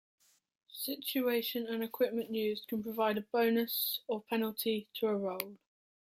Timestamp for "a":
3.19-3.21, 5.05-5.15